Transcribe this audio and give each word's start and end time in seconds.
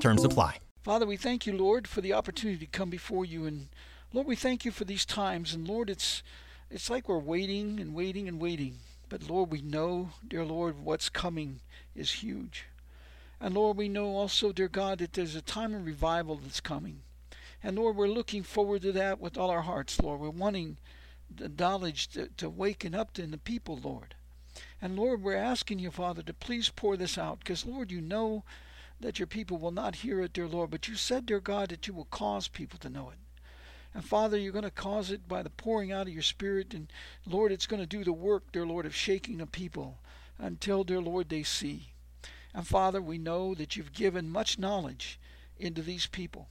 Terms 0.00 0.24
apply. 0.24 0.58
Father, 0.82 1.06
we 1.06 1.16
thank 1.16 1.46
you, 1.46 1.56
Lord, 1.56 1.88
for 1.88 2.00
the 2.00 2.12
opportunity 2.12 2.64
to 2.64 2.70
come 2.70 2.90
before 2.90 3.24
you, 3.24 3.44
and 3.44 3.68
Lord, 4.12 4.26
we 4.26 4.36
thank 4.36 4.64
you 4.64 4.70
for 4.70 4.84
these 4.84 5.04
times, 5.04 5.52
and 5.52 5.66
Lord, 5.66 5.90
it's 5.90 6.22
it's 6.70 6.90
like 6.90 7.08
we're 7.08 7.18
waiting 7.18 7.80
and 7.80 7.94
waiting 7.94 8.28
and 8.28 8.40
waiting, 8.40 8.76
but 9.08 9.28
Lord, 9.28 9.50
we 9.50 9.62
know, 9.62 10.10
dear 10.26 10.44
Lord, 10.44 10.78
what's 10.78 11.08
coming 11.08 11.60
is 11.94 12.22
huge. 12.22 12.64
And 13.40 13.54
Lord, 13.54 13.76
we 13.76 13.88
know 13.88 14.16
also, 14.16 14.52
dear 14.52 14.68
God, 14.68 14.98
that 14.98 15.12
there's 15.12 15.34
a 15.34 15.42
time 15.42 15.74
of 15.74 15.86
revival 15.86 16.36
that's 16.36 16.60
coming. 16.60 17.02
And 17.62 17.76
Lord, 17.76 17.96
we're 17.96 18.08
looking 18.08 18.42
forward 18.42 18.82
to 18.82 18.92
that 18.92 19.20
with 19.20 19.36
all 19.36 19.50
our 19.50 19.62
hearts, 19.62 20.00
Lord. 20.00 20.20
We're 20.20 20.30
wanting 20.30 20.76
the 21.34 21.48
knowledge 21.48 22.08
to, 22.08 22.28
to 22.36 22.48
waken 22.48 22.94
up 22.94 23.18
in 23.18 23.30
the 23.30 23.38
people, 23.38 23.78
Lord. 23.82 24.14
And 24.80 24.96
Lord, 24.96 25.22
we're 25.22 25.36
asking 25.36 25.80
you, 25.80 25.90
Father, 25.90 26.22
to 26.22 26.32
please 26.32 26.70
pour 26.70 26.96
this 26.96 27.18
out, 27.18 27.40
because 27.40 27.66
Lord, 27.66 27.90
you 27.90 28.00
know 28.00 28.44
that 29.00 29.18
your 29.18 29.26
people 29.26 29.58
will 29.58 29.70
not 29.70 29.96
hear 29.96 30.20
it, 30.20 30.32
dear 30.32 30.48
Lord, 30.48 30.70
but 30.70 30.88
you 30.88 30.94
said, 30.94 31.26
dear 31.26 31.40
God, 31.40 31.68
that 31.68 31.86
you 31.86 31.94
will 31.94 32.06
cause 32.06 32.48
people 32.48 32.78
to 32.80 32.88
know 32.88 33.10
it. 33.10 33.18
And 33.94 34.04
Father, 34.04 34.36
you're 34.36 34.52
going 34.52 34.64
to 34.64 34.70
cause 34.70 35.10
it 35.10 35.26
by 35.26 35.42
the 35.42 35.50
pouring 35.50 35.90
out 35.90 36.06
of 36.06 36.12
your 36.12 36.22
Spirit. 36.22 36.74
And 36.74 36.88
Lord, 37.26 37.50
it's 37.50 37.66
going 37.66 37.80
to 37.80 37.86
do 37.86 38.04
the 38.04 38.12
work, 38.12 38.52
dear 38.52 38.66
Lord, 38.66 38.84
of 38.84 38.94
shaking 38.94 39.38
the 39.38 39.46
people 39.46 39.98
until, 40.38 40.84
dear 40.84 41.00
Lord, 41.00 41.28
they 41.28 41.42
see. 41.42 41.88
And 42.52 42.66
Father, 42.66 43.00
we 43.00 43.18
know 43.18 43.54
that 43.54 43.76
you've 43.76 43.92
given 43.92 44.30
much 44.30 44.58
knowledge 44.58 45.18
into 45.58 45.82
these 45.82 46.06
people. 46.06 46.48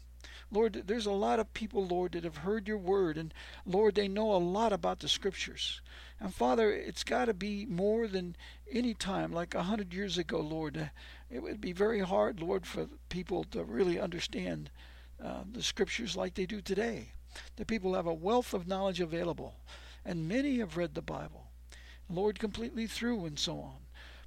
Lord, 0.56 0.84
there's 0.86 1.06
a 1.06 1.12
lot 1.12 1.40
of 1.40 1.54
people, 1.54 1.86
Lord, 1.86 2.14
that 2.14 2.24
have 2.24 2.38
heard 2.38 2.68
your 2.68 2.78
word, 2.78 3.18
and 3.18 3.34
Lord, 3.66 3.96
they 3.96 4.08
know 4.08 4.34
a 4.34 4.38
lot 4.38 4.72
about 4.72 5.00
the 5.00 5.10
scriptures. 5.10 5.82
And 6.18 6.34
Father, 6.34 6.72
it's 6.72 7.04
got 7.04 7.26
to 7.26 7.34
be 7.34 7.66
more 7.66 8.08
than 8.08 8.38
any 8.72 8.94
time, 8.94 9.34
like 9.34 9.54
a 9.54 9.64
hundred 9.64 9.94
years 9.94 10.18
ago, 10.18 10.40
Lord. 10.40 10.90
It 11.30 11.44
would 11.44 11.60
be 11.60 11.74
very 11.74 12.00
hard, 12.00 12.40
Lord, 12.40 12.66
for 12.66 12.88
people 13.10 13.44
to 13.52 13.66
really 13.66 14.00
understand 14.00 14.70
uh, 15.22 15.42
the 15.52 15.62
scriptures 15.62 16.16
like 16.16 16.36
they 16.36 16.46
do 16.46 16.62
today. 16.62 17.10
The 17.58 17.66
people 17.66 17.94
have 17.94 18.08
a 18.08 18.14
wealth 18.14 18.54
of 18.54 18.66
knowledge 18.66 19.02
available, 19.02 19.56
and 20.06 20.30
many 20.30 20.60
have 20.60 20.78
read 20.78 20.96
the 20.96 21.02
Bible, 21.02 21.48
Lord, 22.10 22.40
completely 22.40 22.88
through 22.88 23.26
and 23.26 23.38
so 23.38 23.60
on. 23.60 23.80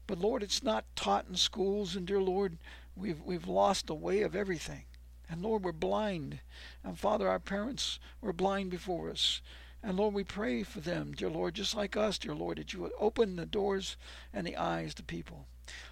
But 0.06 0.18
Lord, 0.18 0.42
it's 0.42 0.62
not 0.62 0.84
taught 0.94 1.26
in 1.26 1.36
schools, 1.36 1.96
and 1.96 2.06
dear 2.06 2.20
Lord, 2.20 2.58
we've 2.94 3.22
we've 3.22 3.48
lost 3.48 3.86
the 3.86 3.94
way 3.94 4.20
of 4.20 4.36
everything. 4.36 4.84
And 5.30 5.42
Lord, 5.42 5.64
we're 5.64 5.72
blind. 5.72 6.40
And 6.82 6.98
Father, 6.98 7.28
our 7.28 7.38
parents 7.38 7.98
were 8.20 8.32
blind 8.32 8.70
before 8.70 9.10
us. 9.10 9.40
And 9.82 9.96
Lord, 9.96 10.14
we 10.14 10.24
pray 10.24 10.62
for 10.62 10.80
them, 10.80 11.12
dear 11.12 11.30
Lord, 11.30 11.54
just 11.54 11.76
like 11.76 11.96
us, 11.96 12.18
dear 12.18 12.34
Lord, 12.34 12.58
that 12.58 12.72
you 12.72 12.80
would 12.80 12.92
open 12.98 13.36
the 13.36 13.46
doors 13.46 13.96
and 14.32 14.46
the 14.46 14.56
eyes 14.56 14.94
to 14.94 15.02
people. 15.02 15.46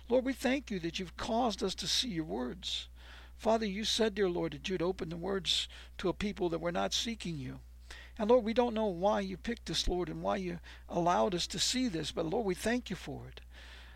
Lord, 0.09 0.25
we 0.25 0.33
thank 0.33 0.71
you 0.71 0.81
that 0.81 0.99
you've 0.99 1.17
caused 1.17 1.63
us 1.63 1.75
to 1.77 1.87
see 1.87 2.09
your 2.09 2.25
words. 2.25 2.89
Father, 3.37 3.67
you 3.67 3.85
said, 3.85 4.15
dear 4.15 4.29
Lord, 4.29 4.53
that 4.53 4.69
you'd 4.69 4.83
open 4.83 5.11
the 5.11 5.17
words 5.17 5.69
to 5.99 6.09
a 6.09 6.15
people 6.15 6.49
that 6.49 6.61
were 6.61 6.73
not 6.73 6.95
seeking 6.95 7.37
you. 7.37 7.61
And 8.19 8.31
Lord, 8.31 8.45
we 8.45 8.55
don't 8.55 8.75
know 8.75 8.87
why 8.87 9.21
you 9.21 9.37
picked 9.37 9.71
us, 9.71 9.87
Lord, 9.87 10.09
and 10.09 10.23
why 10.23 10.37
you 10.37 10.59
allowed 10.89 11.35
us 11.35 11.47
to 11.49 11.59
see 11.59 11.89
this, 11.89 12.11
but 12.11 12.25
Lord, 12.25 12.47
we 12.47 12.55
thank 12.55 12.89
you 12.89 12.97
for 12.97 13.29
it. 13.29 13.43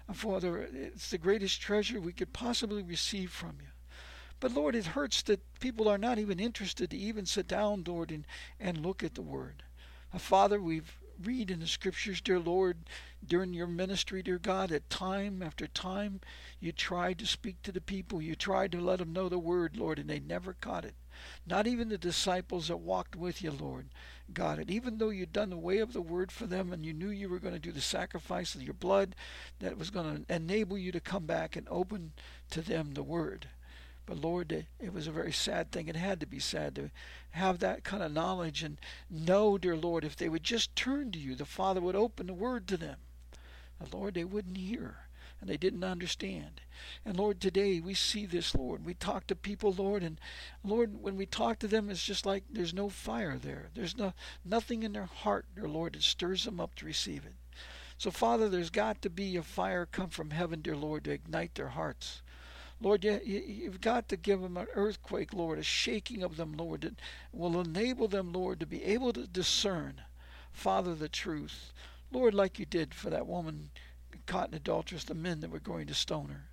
And 0.07 0.17
Father, 0.17 0.69
it's 0.73 1.11
the 1.11 1.19
greatest 1.19 1.61
treasure 1.61 2.01
we 2.01 2.13
could 2.13 2.33
possibly 2.33 2.83
receive 2.83 3.31
from 3.31 3.57
you. 3.61 3.69
But 4.41 4.55
Lord, 4.55 4.75
it 4.75 4.87
hurts 4.87 5.23
that 5.23 5.61
people 5.61 5.87
are 5.87 5.99
not 5.99 6.19
even 6.19 6.41
interested 6.41 6.91
to 6.91 6.97
even 6.97 7.27
sit 7.27 7.47
down, 7.47 7.85
Lord, 7.87 8.11
and, 8.11 8.27
and 8.59 8.79
look 8.79 9.05
at 9.05 9.15
the 9.15 9.23
Word. 9.23 9.63
Father, 10.19 10.61
we've 10.61 10.99
read 11.23 11.51
in 11.51 11.61
the 11.61 11.67
scriptures, 11.67 12.21
dear 12.21 12.39
Lord, 12.39 12.79
during 13.25 13.53
your 13.53 13.67
ministry, 13.67 14.23
dear 14.23 14.39
God, 14.39 14.73
at 14.73 14.89
time 14.89 15.43
after 15.43 15.67
time, 15.67 16.21
you 16.59 16.73
tried 16.73 17.19
to 17.19 17.27
speak 17.27 17.61
to 17.63 17.73
the 17.73 17.81
people. 17.81 18.23
You 18.23 18.35
tried 18.35 18.73
to 18.73 18.81
let 18.81 18.99
them 18.99 19.13
know 19.13 19.29
the 19.29 19.39
word, 19.39 19.77
Lord, 19.77 19.99
and 19.99 20.09
they 20.09 20.21
never 20.21 20.55
caught 20.55 20.85
it. 20.87 20.95
Not 21.47 21.67
even 21.67 21.91
the 21.91 21.99
disciples 21.99 22.69
that 22.69 22.79
walked 22.79 23.15
with 23.15 23.43
you, 23.43 23.51
Lord, 23.51 23.89
got 24.33 24.59
it. 24.59 24.71
Even 24.71 24.97
though 24.97 25.11
you'd 25.11 25.35
done 25.35 25.51
the 25.51 25.59
way 25.59 25.79
of 25.79 25.93
the 25.93 26.01
word 26.01 26.33
for 26.33 26.47
them 26.47 26.73
and 26.73 26.87
you 26.87 26.95
knew 26.95 27.11
you 27.11 27.29
were 27.29 27.39
going 27.39 27.55
to 27.55 27.61
do 27.61 27.73
the 27.73 27.81
sacrifice 27.83 28.55
of 28.55 28.63
your 28.63 28.75
blood 28.75 29.15
that 29.59 29.77
was 29.77 29.91
going 29.91 30.25
to 30.25 30.35
enable 30.35 30.79
you 30.79 30.93
to 30.93 31.01
come 31.01 31.27
back 31.27 31.57
and 31.57 31.67
open 31.71 32.13
to 32.51 32.63
them 32.63 32.95
the 32.95 33.03
word. 33.03 33.49
But 34.11 34.23
Lord, 34.23 34.67
it 34.81 34.93
was 34.93 35.07
a 35.07 35.13
very 35.13 35.31
sad 35.31 35.71
thing. 35.71 35.87
It 35.87 35.95
had 35.95 36.19
to 36.19 36.27
be 36.27 36.41
sad 36.41 36.75
to 36.75 36.91
have 37.31 37.61
that 37.61 37.85
kind 37.85 38.03
of 38.03 38.11
knowledge 38.11 38.65
and 38.65 38.77
know, 39.09 39.57
dear 39.57 39.77
Lord, 39.77 40.03
if 40.03 40.17
they 40.17 40.29
would 40.29 40.43
just 40.43 40.75
turn 40.75 41.13
to 41.13 41.19
you, 41.21 41.37
the 41.37 41.45
Father 41.45 41.81
would 41.81 41.95
open 41.95 42.27
the 42.27 42.35
word 42.35 42.67
to 42.67 42.77
them. 42.77 42.99
But 43.79 43.95
Lord, 43.95 44.15
they 44.15 44.25
wouldn't 44.25 44.57
hear 44.57 44.97
and 45.41 45.49
they 45.49 45.57
didn't 45.57 45.85
understand. 45.85 46.61
And 47.05 47.17
Lord, 47.17 47.41
today 47.41 47.79
we 47.79 47.95
see 47.95 48.27
this, 48.27 48.53
Lord. 48.53 48.85
We 48.85 48.95
talk 48.95 49.29
to 49.29 49.37
people, 49.37 49.73
Lord, 49.73 50.03
and 50.03 50.21
Lord, 50.65 51.01
when 51.01 51.17
we 51.17 51.25
talk 51.25 51.61
to 51.61 51.69
them, 51.69 51.89
it's 51.89 52.03
just 52.03 52.27
like 52.27 52.43
there's 52.51 52.75
no 52.75 52.89
fire 52.89 53.39
there. 53.39 53.69
There's 53.77 53.97
no 53.97 54.13
nothing 54.45 54.83
in 54.83 54.93
their 54.93 55.07
heart, 55.07 55.47
dear 55.55 55.69
Lord, 55.69 55.93
that 55.93 56.03
stirs 56.03 56.47
them 56.47 56.59
up 56.59 56.75
to 56.75 56.85
receive 56.85 57.25
it. 57.25 57.37
So, 57.97 58.11
Father, 58.11 58.49
there's 58.49 58.71
got 58.71 59.03
to 59.03 59.09
be 59.09 59.37
a 59.37 59.45
fire 59.45 59.87
come 59.87 60.11
from 60.11 60.31
heaven, 60.31 60.63
dear 60.63 60.77
Lord, 60.77 61.05
to 61.05 61.13
ignite 61.13 61.55
their 61.55 61.69
hearts. 61.69 62.23
Lord, 62.81 63.05
you, 63.05 63.21
you've 63.25 63.81
got 63.81 64.09
to 64.09 64.17
give 64.17 64.41
them 64.41 64.57
an 64.57 64.67
earthquake, 64.75 65.35
Lord, 65.35 65.59
a 65.59 65.63
shaking 65.63 66.23
of 66.23 66.37
them, 66.37 66.55
Lord, 66.55 66.81
that 66.83 66.99
will 67.33 67.61
enable 67.61 68.09
them, 68.09 68.33
Lord, 68.33 68.61
to 68.61 68.67
be 68.67 68.83
able 68.85 69.13
to 69.13 69.27
discern, 69.27 70.03
Father, 70.53 70.95
the 70.95 71.09
truth. 71.09 71.73
Lord, 72.11 72.35
like 72.35 72.59
you 72.59 72.67
did 72.67 72.95
for 72.95 73.11
that 73.11 73.27
woman 73.27 73.71
caught 74.27 74.49
in 74.49 74.55
adulteress, 74.55 75.05
the 75.05 75.15
men 75.15 75.41
that 75.41 75.51
were 75.51 75.61
going 75.61 75.87
to 75.87 75.95
stone 75.95 76.29
her. 76.29 76.49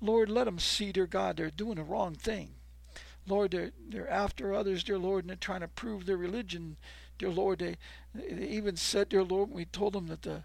Lord, 0.00 0.28
let 0.30 0.44
them 0.44 0.58
see, 0.58 0.92
dear 0.92 1.06
God, 1.06 1.36
they're 1.36 1.50
doing 1.50 1.76
the 1.76 1.82
wrong 1.82 2.14
thing. 2.14 2.50
Lord, 3.26 3.50
they're, 3.50 3.72
they're 3.88 4.10
after 4.10 4.54
others, 4.54 4.82
dear 4.82 4.98
Lord, 4.98 5.24
and 5.24 5.30
they're 5.30 5.36
trying 5.36 5.60
to 5.60 5.68
prove 5.68 6.06
their 6.06 6.16
religion. 6.16 6.76
Dear 7.18 7.30
Lord, 7.30 7.58
they, 7.58 7.76
they 8.14 8.46
even 8.46 8.76
said, 8.76 9.10
dear 9.10 9.22
Lord, 9.22 9.50
we 9.50 9.64
told 9.64 9.92
them 9.92 10.06
that 10.06 10.22
the 10.22 10.44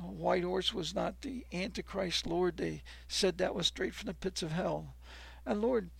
white 0.00 0.44
horse 0.44 0.72
was 0.72 0.94
not 0.94 1.22
the 1.22 1.44
Antichrist, 1.52 2.26
Lord. 2.26 2.56
They 2.56 2.82
said 3.08 3.38
that 3.38 3.54
was 3.54 3.66
straight 3.66 3.94
from 3.94 4.06
the 4.08 4.14
pits 4.14 4.42
of 4.42 4.52
hell. 4.52 4.94
And 5.44 5.60
Lord, 5.60 5.90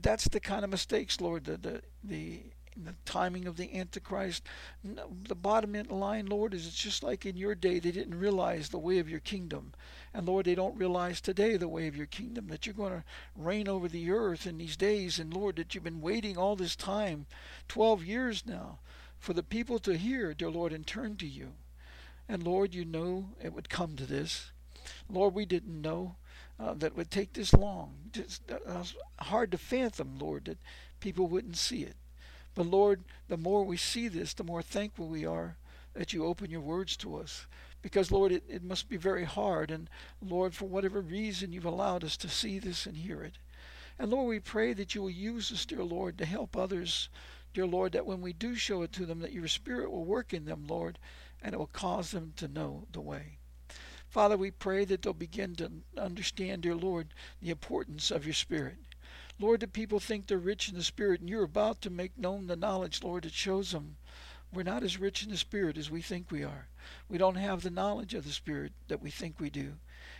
that's 0.00 0.28
the 0.28 0.40
kind 0.40 0.64
of 0.64 0.70
mistakes, 0.70 1.20
Lord, 1.20 1.44
the 1.44 1.56
the 1.56 1.82
the, 2.04 2.42
the 2.76 2.94
timing 3.04 3.46
of 3.46 3.56
the 3.56 3.74
Antichrist. 3.76 4.44
The 4.84 5.34
bottom 5.34 5.72
line, 5.88 6.26
Lord, 6.26 6.54
is 6.54 6.66
it's 6.66 6.76
just 6.76 7.02
like 7.02 7.26
in 7.26 7.36
your 7.36 7.54
day 7.54 7.78
they 7.78 7.90
didn't 7.90 8.18
realize 8.18 8.68
the 8.68 8.78
way 8.78 8.98
of 8.98 9.08
your 9.08 9.20
kingdom. 9.20 9.72
And 10.14 10.26
Lord, 10.26 10.46
they 10.46 10.54
don't 10.54 10.76
realize 10.76 11.20
today 11.20 11.56
the 11.56 11.68
way 11.68 11.88
of 11.88 11.96
your 11.96 12.06
kingdom, 12.06 12.48
that 12.48 12.66
you're 12.66 12.74
going 12.74 12.92
to 12.92 13.04
reign 13.34 13.68
over 13.68 13.88
the 13.88 14.10
earth 14.10 14.46
in 14.46 14.58
these 14.58 14.76
days. 14.76 15.18
And 15.18 15.32
Lord, 15.32 15.56
that 15.56 15.74
you've 15.74 15.84
been 15.84 16.00
waiting 16.00 16.36
all 16.36 16.56
this 16.56 16.76
time, 16.76 17.26
12 17.68 18.04
years 18.04 18.46
now, 18.46 18.78
for 19.18 19.32
the 19.32 19.42
people 19.42 19.78
to 19.80 19.96
hear, 19.96 20.32
dear 20.34 20.50
Lord, 20.50 20.72
and 20.72 20.86
turn 20.86 21.16
to 21.16 21.26
you. 21.26 21.52
And 22.28 22.42
Lord, 22.42 22.74
you 22.74 22.84
know 22.84 23.30
it 23.42 23.52
would 23.52 23.68
come 23.68 23.96
to 23.96 24.06
this. 24.06 24.50
Lord, 25.08 25.34
we 25.34 25.46
didn't 25.46 25.80
know 25.80 26.16
uh, 26.58 26.74
that 26.74 26.86
it 26.86 26.96
would 26.96 27.10
take 27.10 27.32
this 27.32 27.52
long. 27.52 27.94
It's 28.14 28.40
uh, 28.50 28.84
hard 29.20 29.52
to 29.52 29.58
fathom, 29.58 30.18
Lord, 30.18 30.46
that 30.46 30.58
people 31.00 31.26
wouldn't 31.26 31.56
see 31.56 31.82
it. 31.82 31.96
But 32.54 32.66
Lord, 32.66 33.04
the 33.28 33.36
more 33.36 33.64
we 33.64 33.76
see 33.76 34.08
this, 34.08 34.32
the 34.32 34.44
more 34.44 34.62
thankful 34.62 35.08
we 35.08 35.26
are 35.26 35.56
that 35.96 36.12
you 36.12 36.24
open 36.24 36.50
your 36.50 36.60
words 36.60 36.96
to 36.98 37.16
us. 37.16 37.46
Because, 37.82 38.10
Lord, 38.10 38.32
it, 38.32 38.44
it 38.48 38.64
must 38.64 38.88
be 38.88 38.96
very 38.96 39.24
hard. 39.24 39.70
And, 39.70 39.88
Lord, 40.20 40.54
for 40.54 40.66
whatever 40.66 41.00
reason, 41.00 41.52
you've 41.52 41.64
allowed 41.64 42.04
us 42.04 42.16
to 42.18 42.28
see 42.28 42.58
this 42.58 42.86
and 42.86 42.96
hear 42.96 43.22
it. 43.22 43.38
And, 43.98 44.10
Lord, 44.10 44.28
we 44.28 44.40
pray 44.40 44.72
that 44.72 44.94
you 44.94 45.02
will 45.02 45.10
use 45.10 45.52
us, 45.52 45.64
dear 45.64 45.84
Lord, 45.84 46.18
to 46.18 46.26
help 46.26 46.56
others, 46.56 47.08
dear 47.54 47.66
Lord, 47.66 47.92
that 47.92 48.06
when 48.06 48.20
we 48.20 48.32
do 48.32 48.54
show 48.54 48.82
it 48.82 48.92
to 48.92 49.06
them, 49.06 49.20
that 49.20 49.32
your 49.32 49.48
Spirit 49.48 49.90
will 49.90 50.04
work 50.04 50.34
in 50.34 50.44
them, 50.44 50.66
Lord, 50.66 50.98
and 51.42 51.54
it 51.54 51.58
will 51.58 51.66
cause 51.66 52.10
them 52.10 52.32
to 52.36 52.48
know 52.48 52.86
the 52.92 53.00
way. 53.00 53.38
Father, 54.08 54.36
we 54.36 54.50
pray 54.50 54.84
that 54.84 55.02
they'll 55.02 55.12
begin 55.12 55.54
to 55.56 55.70
understand, 55.98 56.62
dear 56.62 56.74
Lord, 56.74 57.12
the 57.42 57.50
importance 57.50 58.10
of 58.10 58.24
your 58.24 58.34
Spirit. 58.34 58.78
Lord, 59.38 59.60
the 59.60 59.68
people 59.68 60.00
think 60.00 60.26
they're 60.26 60.38
rich 60.38 60.68
in 60.68 60.76
the 60.76 60.82
Spirit, 60.82 61.20
and 61.20 61.28
you're 61.28 61.44
about 61.44 61.82
to 61.82 61.90
make 61.90 62.16
known 62.16 62.46
the 62.46 62.56
knowledge, 62.56 63.02
Lord, 63.02 63.24
that 63.24 63.32
shows 63.32 63.72
them 63.72 63.96
we're 64.52 64.62
not 64.62 64.82
as 64.82 64.98
rich 64.98 65.22
in 65.22 65.30
the 65.30 65.36
Spirit 65.36 65.76
as 65.76 65.90
we 65.90 66.00
think 66.00 66.30
we 66.30 66.42
are. 66.42 66.68
We 67.08 67.18
don't 67.18 67.34
have 67.34 67.62
the 67.62 67.70
knowledge 67.70 68.14
of 68.14 68.24
the 68.24 68.32
Spirit 68.32 68.72
that 68.88 69.02
we 69.02 69.10
think 69.10 69.38
we 69.38 69.50
do. 69.50 69.74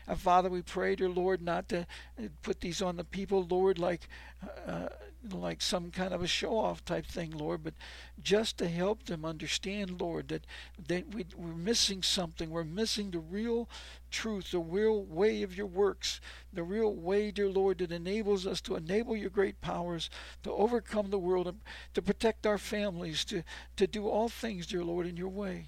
And 0.06 0.18
Father, 0.18 0.48
we 0.48 0.62
pray, 0.62 0.94
dear 0.94 1.08
Lord, 1.08 1.42
not 1.42 1.68
to 1.70 1.80
uh, 1.80 2.28
put 2.42 2.60
these 2.60 2.80
on 2.80 2.96
the 2.96 3.04
people, 3.04 3.46
Lord, 3.48 3.78
like 3.78 4.08
uh, 4.42 4.70
uh 4.70 4.88
like 5.32 5.60
some 5.60 5.90
kind 5.90 6.12
of 6.12 6.22
a 6.22 6.26
show 6.26 6.58
off 6.58 6.84
type 6.84 7.06
thing, 7.06 7.30
Lord, 7.36 7.64
but 7.64 7.74
just 8.22 8.58
to 8.58 8.68
help 8.68 9.04
them 9.04 9.24
understand, 9.24 10.00
Lord, 10.00 10.28
that, 10.28 10.46
that 10.88 11.14
we, 11.14 11.26
we're 11.36 11.54
missing 11.54 12.02
something. 12.02 12.50
We're 12.50 12.64
missing 12.64 13.10
the 13.10 13.18
real 13.18 13.68
truth, 14.10 14.50
the 14.50 14.58
real 14.58 15.02
way 15.02 15.42
of 15.42 15.56
your 15.56 15.66
works, 15.66 16.20
the 16.52 16.62
real 16.62 16.94
way, 16.94 17.30
dear 17.30 17.48
Lord, 17.48 17.78
that 17.78 17.92
enables 17.92 18.46
us 18.46 18.60
to 18.62 18.76
enable 18.76 19.16
your 19.16 19.30
great 19.30 19.60
powers, 19.60 20.10
to 20.42 20.52
overcome 20.52 21.10
the 21.10 21.18
world, 21.18 21.54
to 21.94 22.02
protect 22.02 22.46
our 22.46 22.58
families, 22.58 23.24
to, 23.26 23.42
to 23.76 23.86
do 23.86 24.08
all 24.08 24.28
things, 24.28 24.66
dear 24.66 24.84
Lord, 24.84 25.06
in 25.06 25.16
your 25.16 25.28
way. 25.28 25.66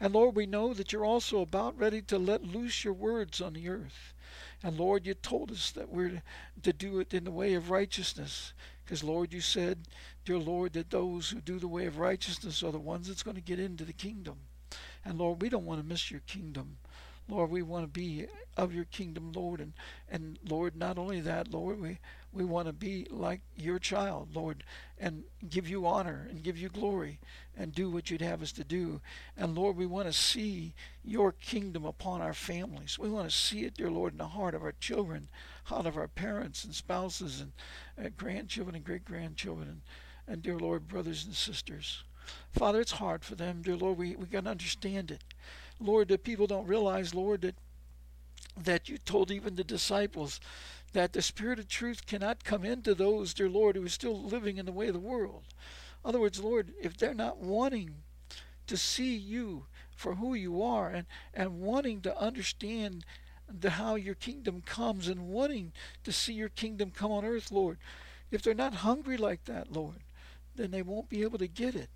And 0.00 0.14
Lord, 0.14 0.36
we 0.36 0.46
know 0.46 0.74
that 0.74 0.92
you're 0.92 1.04
also 1.04 1.40
about 1.40 1.78
ready 1.78 2.02
to 2.02 2.18
let 2.18 2.44
loose 2.44 2.84
your 2.84 2.94
words 2.94 3.40
on 3.40 3.54
the 3.54 3.68
earth. 3.68 4.14
And 4.62 4.78
Lord, 4.78 5.06
you 5.06 5.14
told 5.14 5.50
us 5.50 5.70
that 5.72 5.90
we're 5.90 6.22
to 6.62 6.72
do 6.72 7.00
it 7.00 7.12
in 7.12 7.24
the 7.24 7.30
way 7.30 7.54
of 7.54 7.70
righteousness. 7.70 8.52
Because, 8.84 9.04
Lord, 9.04 9.32
you 9.32 9.40
said, 9.40 9.80
dear 10.24 10.38
Lord, 10.38 10.74
that 10.74 10.90
those 10.90 11.30
who 11.30 11.40
do 11.40 11.58
the 11.58 11.68
way 11.68 11.86
of 11.86 11.98
righteousness 11.98 12.62
are 12.62 12.72
the 12.72 12.78
ones 12.78 13.08
that's 13.08 13.22
going 13.22 13.36
to 13.36 13.42
get 13.42 13.58
into 13.58 13.84
the 13.84 13.92
kingdom. 13.92 14.36
And, 15.04 15.18
Lord, 15.18 15.42
we 15.42 15.48
don't 15.48 15.66
want 15.66 15.80
to 15.80 15.86
miss 15.86 16.10
your 16.10 16.22
kingdom. 16.26 16.78
Lord, 17.28 17.50
we 17.50 17.62
want 17.62 17.84
to 17.84 17.88
be 17.88 18.26
of 18.56 18.74
your 18.74 18.84
kingdom, 18.84 19.32
Lord. 19.32 19.60
And, 19.60 19.72
and 20.10 20.38
Lord, 20.46 20.76
not 20.76 20.98
only 20.98 21.20
that, 21.22 21.50
Lord, 21.50 21.80
we, 21.80 21.98
we 22.34 22.44
want 22.44 22.66
to 22.66 22.72
be 22.72 23.06
like 23.10 23.40
your 23.56 23.78
child, 23.78 24.34
Lord, 24.34 24.64
and 24.98 25.22
give 25.48 25.68
you 25.68 25.86
honor 25.86 26.26
and 26.28 26.42
give 26.42 26.58
you 26.58 26.68
glory 26.68 27.20
and 27.56 27.72
do 27.72 27.90
what 27.90 28.10
you'd 28.10 28.20
have 28.20 28.42
us 28.42 28.52
to 28.52 28.64
do. 28.64 29.00
And 29.36 29.54
Lord, 29.54 29.76
we 29.76 29.86
want 29.86 30.06
to 30.06 30.12
see 30.12 30.74
your 31.04 31.32
kingdom 31.32 31.84
upon 31.84 32.20
our 32.20 32.34
families. 32.34 32.98
We 32.98 33.08
want 33.08 33.30
to 33.30 33.34
see 33.34 33.64
it, 33.64 33.74
dear 33.74 33.90
Lord, 33.90 34.12
in 34.12 34.18
the 34.18 34.26
heart 34.26 34.54
of 34.54 34.64
our 34.64 34.74
children, 34.80 35.28
heart 35.64 35.86
of 35.86 35.96
our 35.96 36.08
parents 36.08 36.64
and 36.64 36.74
spouses 36.74 37.40
and 37.40 37.52
uh, 38.04 38.10
grandchildren 38.16 38.74
and 38.74 38.84
great 38.84 39.04
grandchildren, 39.04 39.68
and, 39.68 39.80
and 40.26 40.42
dear 40.42 40.58
Lord, 40.58 40.88
brothers 40.88 41.24
and 41.24 41.34
sisters. 41.34 42.02
Father, 42.50 42.80
it's 42.80 42.92
hard 42.92 43.24
for 43.24 43.36
them, 43.36 43.62
dear 43.62 43.76
Lord. 43.76 43.98
We, 43.98 44.16
we 44.16 44.26
got 44.26 44.44
to 44.44 44.50
understand 44.50 45.10
it. 45.10 45.22
Lord, 45.78 46.08
that 46.08 46.24
people 46.24 46.46
don't 46.46 46.66
realize, 46.66 47.14
Lord, 47.14 47.42
that 47.42 47.54
that 48.62 48.88
you 48.88 48.98
told 48.98 49.30
even 49.30 49.56
the 49.56 49.64
disciples 49.64 50.40
that 50.94 51.12
the 51.12 51.22
Spirit 51.22 51.58
of 51.58 51.68
truth 51.68 52.06
cannot 52.06 52.44
come 52.44 52.64
into 52.64 52.94
those, 52.94 53.34
dear 53.34 53.48
Lord, 53.48 53.76
who 53.76 53.84
are 53.84 53.90
still 53.90 54.20
living 54.20 54.56
in 54.56 54.64
the 54.64 54.72
way 54.72 54.86
of 54.86 54.94
the 54.94 55.00
world. 55.00 55.42
In 56.02 56.08
other 56.08 56.20
words, 56.20 56.40
Lord, 56.40 56.72
if 56.80 56.96
they're 56.96 57.14
not 57.14 57.38
wanting 57.38 57.96
to 58.68 58.76
see 58.76 59.14
you 59.14 59.66
for 59.94 60.14
who 60.14 60.34
you 60.34 60.62
are 60.62 60.88
and, 60.88 61.06
and 61.34 61.60
wanting 61.60 62.00
to 62.02 62.18
understand 62.18 63.04
the 63.48 63.70
how 63.70 63.96
your 63.96 64.14
kingdom 64.14 64.62
comes 64.64 65.08
and 65.08 65.28
wanting 65.28 65.72
to 66.04 66.12
see 66.12 66.32
your 66.32 66.48
kingdom 66.48 66.90
come 66.90 67.10
on 67.12 67.24
earth, 67.24 67.50
Lord, 67.50 67.78
if 68.30 68.42
they're 68.42 68.54
not 68.54 68.74
hungry 68.74 69.16
like 69.16 69.44
that, 69.44 69.72
Lord, 69.72 70.04
then 70.54 70.70
they 70.70 70.82
won't 70.82 71.08
be 71.08 71.22
able 71.22 71.38
to 71.38 71.48
get 71.48 71.74
it. 71.74 71.90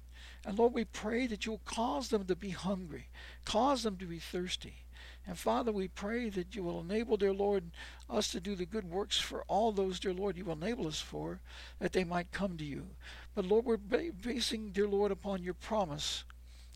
And 0.45 0.59
Lord, 0.59 0.75
we 0.75 0.85
pray 0.85 1.27
that 1.29 1.47
you'll 1.47 1.61
cause 1.65 2.09
them 2.09 2.25
to 2.25 2.35
be 2.35 2.51
hungry, 2.51 3.09
cause 3.45 3.85
them 3.85 3.97
to 3.97 4.07
be 4.07 4.19
thirsty. 4.19 4.85
And 5.29 5.39
Father, 5.39 5.71
we 5.71 5.89
pray 5.89 6.31
that 6.31 6.57
you 6.57 6.63
will 6.63 6.81
enable, 6.81 7.19
dear 7.19 7.35
Lord, 7.35 7.65
us 8.09 8.33
to 8.33 8.41
do 8.41 8.55
the 8.55 8.65
good 8.65 8.91
works 8.91 9.21
for 9.21 9.45
all 9.47 9.73
those, 9.73 10.01
dear 10.01 10.15
Lord, 10.15 10.39
you 10.39 10.47
will 10.47 10.55
enable 10.55 10.87
us 10.87 11.03
for, 11.03 11.41
that 11.81 11.93
they 11.93 12.03
might 12.03 12.33
come 12.33 12.57
to 12.57 12.65
you. 12.65 12.87
But 13.35 13.45
Lord, 13.45 13.67
we're 13.67 13.77
basing, 13.77 14.71
dear 14.71 14.89
Lord, 14.89 15.13
upon 15.13 15.43
your 15.43 15.53
promise 15.53 16.25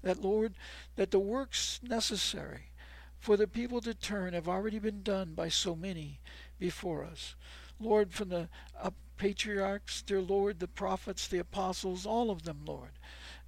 that, 0.02 0.20
Lord, 0.20 0.52
that 0.96 1.10
the 1.10 1.18
works 1.18 1.80
necessary 1.82 2.64
for 3.18 3.38
the 3.38 3.46
people 3.46 3.80
to 3.80 3.94
turn 3.94 4.34
have 4.34 4.48
already 4.48 4.78
been 4.78 5.02
done 5.02 5.32
by 5.32 5.48
so 5.48 5.74
many 5.74 6.20
before 6.58 7.04
us. 7.04 7.34
Lord, 7.80 8.12
from 8.12 8.28
the 8.28 8.50
uh, 8.78 8.90
patriarchs, 9.16 10.02
dear 10.02 10.20
Lord, 10.20 10.60
the 10.60 10.68
prophets, 10.68 11.26
the 11.26 11.38
apostles, 11.38 12.04
all 12.04 12.30
of 12.30 12.42
them, 12.42 12.60
Lord 12.66 12.90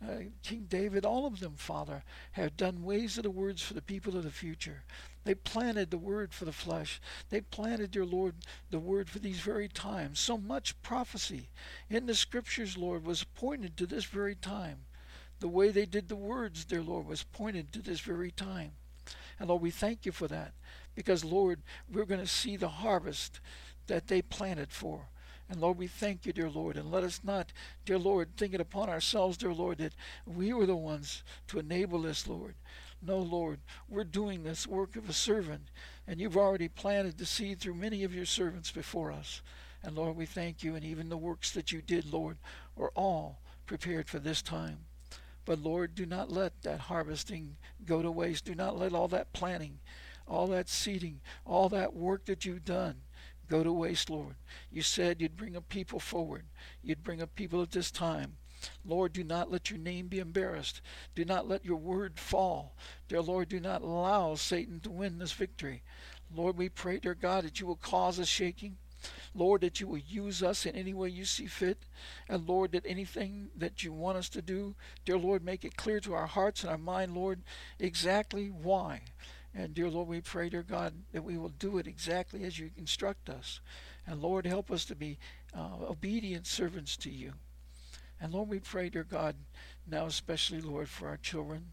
uh, 0.08 0.24
King 0.42 0.66
David, 0.68 1.04
all 1.04 1.26
of 1.26 1.40
them, 1.40 1.54
Father, 1.56 2.02
have 2.32 2.56
done 2.56 2.84
ways 2.84 3.16
of 3.16 3.24
the 3.24 3.30
words 3.30 3.62
for 3.62 3.74
the 3.74 3.82
people 3.82 4.16
of 4.16 4.24
the 4.24 4.30
future. 4.30 4.84
They 5.24 5.34
planted 5.34 5.90
the 5.90 5.98
word 5.98 6.32
for 6.32 6.44
the 6.44 6.52
flesh. 6.52 7.00
They 7.30 7.40
planted, 7.40 7.92
dear 7.92 8.04
Lord, 8.04 8.34
the 8.70 8.78
word 8.78 9.08
for 9.08 9.18
these 9.18 9.40
very 9.40 9.68
times. 9.68 10.20
So 10.20 10.36
much 10.36 10.80
prophecy 10.82 11.48
in 11.88 12.06
the 12.06 12.14
scriptures, 12.14 12.76
Lord, 12.76 13.06
was 13.06 13.24
pointed 13.24 13.76
to 13.78 13.86
this 13.86 14.04
very 14.04 14.34
time. 14.34 14.80
The 15.40 15.48
way 15.48 15.70
they 15.70 15.86
did 15.86 16.08
the 16.08 16.16
words, 16.16 16.64
dear 16.64 16.82
Lord, 16.82 17.06
was 17.06 17.22
pointed 17.22 17.72
to 17.72 17.82
this 17.82 18.00
very 18.00 18.30
time. 18.30 18.72
And 19.38 19.48
Lord, 19.48 19.62
we 19.62 19.70
thank 19.70 20.06
you 20.06 20.12
for 20.12 20.28
that 20.28 20.52
because, 20.94 21.24
Lord, 21.24 21.62
we're 21.92 22.04
going 22.04 22.20
to 22.20 22.26
see 22.26 22.56
the 22.56 22.68
harvest 22.68 23.40
that 23.86 24.06
they 24.06 24.22
planted 24.22 24.70
for. 24.70 25.08
And 25.48 25.60
Lord, 25.60 25.76
we 25.76 25.86
thank 25.86 26.24
you, 26.24 26.32
dear 26.32 26.48
Lord. 26.48 26.76
And 26.76 26.90
let 26.90 27.04
us 27.04 27.20
not, 27.22 27.52
dear 27.84 27.98
Lord, 27.98 28.36
think 28.36 28.54
it 28.54 28.60
upon 28.60 28.88
ourselves, 28.88 29.36
dear 29.36 29.52
Lord, 29.52 29.78
that 29.78 29.94
we 30.26 30.52
were 30.52 30.66
the 30.66 30.76
ones 30.76 31.22
to 31.48 31.58
enable 31.58 32.02
this, 32.02 32.26
Lord. 32.26 32.54
No, 33.02 33.18
Lord, 33.18 33.58
we're 33.88 34.04
doing 34.04 34.42
this 34.42 34.66
work 34.66 34.96
of 34.96 35.10
a 35.10 35.12
servant, 35.12 35.68
and 36.08 36.18
you've 36.20 36.38
already 36.38 36.68
planted 36.68 37.18
the 37.18 37.26
seed 37.26 37.60
through 37.60 37.74
many 37.74 38.02
of 38.02 38.14
your 38.14 38.24
servants 38.24 38.70
before 38.70 39.12
us. 39.12 39.42
And 39.82 39.94
Lord, 39.94 40.16
we 40.16 40.24
thank 40.24 40.62
you, 40.62 40.74
and 40.74 40.84
even 40.84 41.10
the 41.10 41.16
works 41.18 41.50
that 41.52 41.70
you 41.70 41.82
did, 41.82 42.10
Lord, 42.10 42.38
were 42.74 42.92
all 42.94 43.40
prepared 43.66 44.08
for 44.08 44.18
this 44.18 44.40
time. 44.40 44.78
But 45.44 45.58
Lord, 45.58 45.94
do 45.94 46.06
not 46.06 46.32
let 46.32 46.62
that 46.62 46.80
harvesting 46.80 47.56
go 47.84 48.00
to 48.00 48.10
waste. 48.10 48.46
Do 48.46 48.54
not 48.54 48.78
let 48.78 48.94
all 48.94 49.08
that 49.08 49.34
planting, 49.34 49.80
all 50.26 50.46
that 50.46 50.70
seeding, 50.70 51.20
all 51.44 51.68
that 51.68 51.94
work 51.94 52.24
that 52.24 52.46
you've 52.46 52.64
done, 52.64 52.96
go 53.48 53.62
to 53.62 53.72
waste, 53.72 54.10
Lord. 54.10 54.36
You 54.70 54.82
said 54.82 55.20
you'd 55.20 55.36
bring 55.36 55.56
a 55.56 55.60
people 55.60 56.00
forward. 56.00 56.44
You'd 56.82 57.04
bring 57.04 57.20
a 57.20 57.26
people 57.26 57.62
at 57.62 57.70
this 57.70 57.90
time. 57.90 58.36
Lord, 58.84 59.12
do 59.12 59.24
not 59.24 59.50
let 59.50 59.70
your 59.70 59.78
name 59.78 60.08
be 60.08 60.20
embarrassed. 60.20 60.80
Do 61.14 61.24
not 61.24 61.48
let 61.48 61.64
your 61.64 61.76
word 61.76 62.18
fall. 62.18 62.74
Dear 63.08 63.20
Lord, 63.20 63.48
do 63.48 63.60
not 63.60 63.82
allow 63.82 64.34
Satan 64.36 64.80
to 64.80 64.90
win 64.90 65.18
this 65.18 65.32
victory. 65.32 65.82
Lord, 66.34 66.56
we 66.56 66.68
pray, 66.68 66.98
dear 66.98 67.14
God, 67.14 67.44
that 67.44 67.60
you 67.60 67.66
will 67.66 67.76
cause 67.76 68.18
a 68.18 68.24
shaking. 68.24 68.78
Lord, 69.34 69.60
that 69.60 69.80
you 69.80 69.88
will 69.88 69.98
use 69.98 70.42
us 70.42 70.64
in 70.64 70.74
any 70.74 70.94
way 70.94 71.10
you 71.10 71.24
see 71.24 71.46
fit. 71.46 71.78
And 72.28 72.48
Lord, 72.48 72.72
that 72.72 72.86
anything 72.86 73.50
that 73.56 73.82
you 73.82 73.92
want 73.92 74.16
us 74.16 74.28
to 74.30 74.42
do, 74.42 74.74
dear 75.04 75.18
Lord, 75.18 75.44
make 75.44 75.64
it 75.64 75.76
clear 75.76 76.00
to 76.00 76.14
our 76.14 76.26
hearts 76.26 76.62
and 76.62 76.70
our 76.70 76.78
mind, 76.78 77.14
Lord, 77.14 77.42
exactly 77.78 78.48
why. 78.48 79.02
And 79.54 79.72
dear 79.72 79.88
Lord, 79.88 80.08
we 80.08 80.20
pray, 80.20 80.48
dear 80.48 80.64
God, 80.64 80.94
that 81.12 81.22
we 81.22 81.38
will 81.38 81.50
do 81.50 81.78
it 81.78 81.86
exactly 81.86 82.44
as 82.44 82.58
you 82.58 82.70
instruct 82.76 83.28
us. 83.28 83.60
And 84.06 84.20
Lord, 84.20 84.46
help 84.46 84.70
us 84.70 84.84
to 84.86 84.96
be 84.96 85.18
uh, 85.56 85.86
obedient 85.88 86.46
servants 86.46 86.96
to 86.98 87.10
you. 87.10 87.34
And 88.20 88.32
Lord, 88.32 88.48
we 88.48 88.58
pray, 88.58 88.88
dear 88.88 89.04
God, 89.04 89.36
now 89.86 90.06
especially, 90.06 90.60
Lord, 90.60 90.88
for 90.88 91.08
our 91.08 91.16
children. 91.16 91.72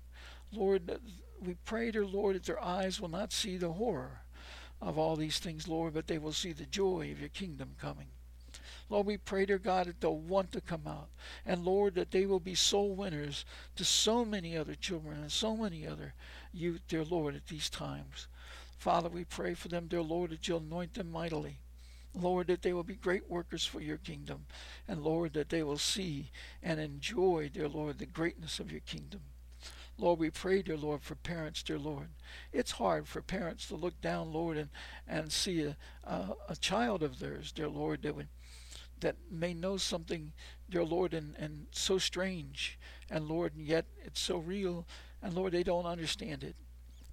Lord, 0.51 1.00
we 1.43 1.55
pray, 1.65 1.91
dear 1.91 2.05
Lord, 2.05 2.35
that 2.35 2.43
their 2.43 2.63
eyes 2.63 3.00
will 3.00 3.09
not 3.09 3.33
see 3.33 3.57
the 3.57 3.73
horror 3.73 4.21
of 4.81 4.97
all 4.97 5.15
these 5.15 5.39
things, 5.39 5.67
Lord, 5.67 5.93
but 5.93 6.07
they 6.07 6.17
will 6.17 6.33
see 6.33 6.53
the 6.53 6.65
joy 6.65 7.09
of 7.11 7.19
your 7.19 7.29
kingdom 7.29 7.75
coming. 7.79 8.07
Lord, 8.89 9.07
we 9.07 9.17
pray, 9.17 9.45
dear 9.45 9.57
God, 9.57 9.88
that 9.88 10.01
they'll 10.01 10.17
want 10.17 10.51
to 10.51 10.61
come 10.61 10.85
out. 10.85 11.07
And 11.45 11.63
Lord, 11.63 11.95
that 11.95 12.11
they 12.11 12.25
will 12.25 12.41
be 12.41 12.55
soul 12.55 12.93
winners 12.93 13.45
to 13.77 13.85
so 13.85 14.25
many 14.25 14.57
other 14.57 14.75
children 14.75 15.21
and 15.21 15.31
so 15.31 15.55
many 15.55 15.88
other 15.88 16.13
you, 16.53 16.79
dear 16.88 17.03
Lord, 17.03 17.36
at 17.36 17.48
these 17.48 17.70
times. 17.70 18.27
Father, 18.77 19.10
we 19.10 19.24
pray 19.24 19.53
for 19.53 19.67
them, 19.67 19.88
dear 19.88 20.01
Lord, 20.01 20.31
that 20.31 20.48
you'll 20.48 20.60
anoint 20.60 20.96
them 20.96 21.12
mightily. 21.12 21.60
Lord, 22.13 22.48
that 22.48 22.62
they 22.62 22.74
will 22.74 22.84
be 22.84 22.96
great 22.96 23.29
workers 23.29 23.65
for 23.65 23.79
your 23.79 23.98
kingdom. 23.98 24.46
And 24.88 25.03
Lord, 25.03 25.34
that 25.34 25.50
they 25.50 25.63
will 25.63 25.77
see 25.77 26.31
and 26.62 26.79
enjoy, 26.79 27.50
dear 27.53 27.70
Lord, 27.70 28.00
the 28.00 28.05
greatness 28.05 28.60
of 28.60 28.72
your 28.72 28.81
kingdom. 28.81 29.22
Lord, 29.98 30.20
we 30.20 30.29
pray, 30.29 30.62
dear 30.62 30.77
Lord, 30.77 31.03
for 31.03 31.15
parents, 31.15 31.62
dear 31.63 31.77
Lord. 31.77 32.10
It's 32.51 32.72
hard 32.72 33.08
for 33.08 33.22
parents 33.22 33.67
to 33.67 33.75
look 33.75 34.01
down, 34.01 34.34
Lord, 34.34 34.58
and, 34.58 34.70
and 35.08 35.31
see 35.31 35.62
a, 35.63 35.77
a, 36.03 36.29
a 36.50 36.55
child 36.55 37.03
of 37.03 37.20
theirs, 37.20 37.51
dear 37.51 37.70
Lord, 37.70 38.01
that 38.01 38.15
would 38.15 38.27
that 39.01 39.15
may 39.29 39.53
know 39.53 39.77
something, 39.77 40.31
dear 40.70 40.84
Lord, 40.84 41.13
and, 41.13 41.36
and 41.38 41.65
so 41.72 41.98
strange, 41.98 42.79
and 43.10 43.27
Lord, 43.27 43.55
and 43.55 43.65
yet 43.65 43.86
it's 44.05 44.22
so 44.22 44.38
real, 44.38 44.88
and 45.21 45.33
Lord, 45.33 45.51
they 45.53 45.63
don't 45.63 45.85
understand 45.85 46.43
it. 46.43 46.55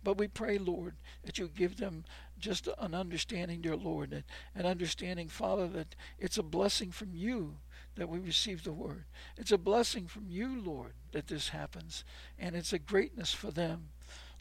But 0.04 0.16
we 0.16 0.28
pray, 0.28 0.58
Lord, 0.58 0.94
that 1.24 1.38
you 1.38 1.48
give 1.48 1.76
them 1.76 2.04
just 2.38 2.68
an 2.78 2.94
understanding, 2.94 3.60
dear 3.60 3.76
Lord, 3.76 4.12
and 4.12 4.24
an 4.54 4.64
understanding, 4.64 5.28
Father, 5.28 5.66
that 5.68 5.96
it's 6.18 6.38
a 6.38 6.42
blessing 6.42 6.92
from 6.92 7.14
you 7.14 7.56
that 7.96 8.08
we 8.08 8.18
receive 8.18 8.62
the 8.62 8.72
word. 8.72 9.04
It's 9.36 9.52
a 9.52 9.58
blessing 9.58 10.06
from 10.06 10.26
you, 10.28 10.60
Lord, 10.60 10.92
that 11.12 11.26
this 11.26 11.48
happens, 11.48 12.04
and 12.38 12.54
it's 12.54 12.72
a 12.72 12.78
greatness 12.78 13.34
for 13.34 13.50
them. 13.50 13.88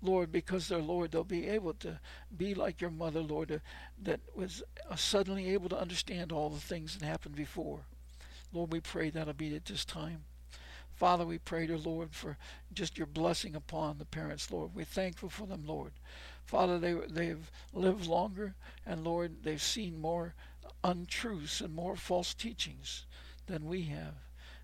Lord, 0.01 0.31
because 0.31 0.67
they're 0.67 0.77
Lord, 0.79 1.12
they'll 1.12 1.24
be 1.24 1.47
able 1.47 1.74
to 1.75 2.00
be 2.38 2.53
like 2.53 2.81
your 2.81 2.91
mother, 2.91 3.19
Lord, 3.19 3.51
uh, 3.51 3.57
that 4.03 4.19
was 4.36 4.62
uh, 4.89 4.95
suddenly 4.95 5.50
able 5.50 5.69
to 5.69 5.79
understand 5.79 6.31
all 6.31 6.50
the 6.50 6.59
things 6.59 6.95
that 6.95 7.05
happened 7.05 7.36
before. 7.36 7.79
Lord, 8.53 8.71
we 8.71 8.79
pray 8.79 9.09
that'll 9.09 9.33
be 9.33 9.55
at 9.55 9.65
this 9.65 9.86
time. 9.86 10.24
Father, 10.98 11.25
we 11.25 11.38
pray, 11.38 11.68
dear 11.68 11.77
Lord, 11.77 12.10
for 12.12 12.38
just 12.74 12.98
your 12.98 13.06
blessing 13.06 13.56
upon 13.56 14.00
the 14.00 14.06
parents, 14.06 14.50
Lord. 14.50 14.72
We're 14.74 14.84
thankful 14.84 15.30
for 15.30 15.46
them, 15.46 15.63
Lord. 15.68 15.92
Father, 16.44 16.80
they, 16.80 16.94
they've 16.94 17.51
lived 17.72 18.08
longer, 18.08 18.56
and 18.84 19.04
Lord, 19.04 19.44
they've 19.44 19.62
seen 19.62 20.01
more 20.01 20.34
untruths 20.84 21.62
and 21.62 21.75
more 21.75 21.96
false 21.96 22.34
teachings 22.34 23.06
than 23.46 23.68
we 23.68 23.84
have. 23.84 24.16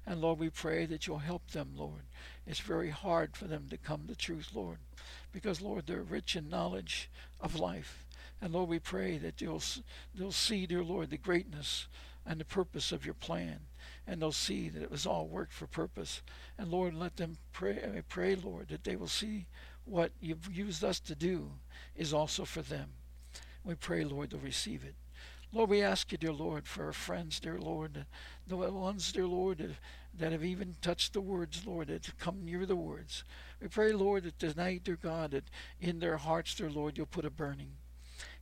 And 0.08 0.22
Lord, 0.22 0.40
we 0.40 0.50
pray 0.50 0.88
that 0.88 1.06
you'll 1.06 1.20
help 1.20 1.52
them, 1.52 1.74
Lord. 1.78 2.02
It's 2.48 2.60
very 2.60 2.90
hard 2.90 3.38
for 3.38 3.46
them 3.46 3.68
to 3.70 3.78
come 3.78 4.08
to 4.08 4.16
truth, 4.16 4.50
Lord, 4.56 4.80
because, 5.32 5.62
Lord, 5.62 5.86
they're 5.86 6.02
rich 6.02 6.36
in 6.36 6.50
knowledge 6.50 7.12
of 7.40 7.60
life. 7.60 8.08
And 8.42 8.54
Lord, 8.54 8.70
we 8.70 8.80
pray 8.80 9.20
that 9.20 9.40
you'll, 9.40 9.62
they'll 10.16 10.32
see, 10.32 10.66
dear 10.66 10.84
Lord, 10.84 11.12
the 11.12 11.18
greatness 11.18 11.86
and 12.26 12.40
the 12.40 12.46
purpose 12.46 12.92
of 12.92 13.06
your 13.06 13.14
plan. 13.14 13.60
And 14.06 14.22
they'll 14.22 14.32
see 14.32 14.70
that 14.70 14.84
it 14.84 14.92
was 14.92 15.06
all 15.06 15.28
worked 15.28 15.54
for 15.54 15.68
purpose. 15.68 16.22
And 16.58 16.70
Lord, 16.70 16.94
let 16.94 17.16
them 17.16 17.38
pray, 17.54 17.78
I 17.96 18.02
pray, 18.08 18.36
Lord, 18.36 18.68
that 18.70 18.84
they 18.84 18.96
will 18.96 19.08
see 19.08 19.46
what 19.86 20.12
you've 20.22 20.52
used 20.52 20.84
us 20.84 21.00
to 21.02 21.16
do 21.16 21.52
is 21.96 22.14
also 22.14 22.46
for 22.46 22.62
them. 22.62 22.90
We 23.64 23.76
pray, 23.76 24.04
Lord, 24.04 24.32
they'll 24.32 24.40
receive 24.40 24.84
it. 24.84 24.96
Lord, 25.54 25.70
we 25.70 25.84
ask 25.84 26.12
you, 26.12 26.18
dear 26.18 26.34
Lord, 26.34 26.68
for 26.68 26.86
our 26.86 26.94
friends, 26.94 27.40
dear 27.40 27.60
Lord, 27.60 28.06
the 28.48 28.58
ones, 28.58 29.12
dear 29.12 29.28
Lord, 29.28 29.60
that, 29.60 29.70
that 30.18 30.32
have 30.32 30.44
even 30.44 30.76
touched 30.82 31.14
the 31.14 31.22
words, 31.22 31.64
Lord, 31.66 31.90
that 31.90 32.08
have 32.08 32.18
come 32.18 32.44
near 32.44 32.66
the 32.66 32.76
words. 32.76 33.24
We 33.62 33.68
pray, 33.68 33.92
Lord, 33.94 34.24
that 34.24 34.40
tonight, 34.40 34.84
dear 34.84 34.98
God, 35.00 35.32
that 35.32 35.44
in 35.80 36.00
their 36.00 36.18
hearts, 36.18 36.56
dear 36.56 36.72
Lord, 36.72 36.98
you'll 36.98 37.06
put 37.06 37.24
a 37.24 37.30
burning. 37.30 37.74